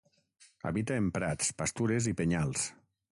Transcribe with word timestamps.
Habita 0.69 0.95
en 1.01 1.09
prats, 1.17 1.51
pastures 1.61 2.09
i 2.13 2.15
penyals. 2.23 2.65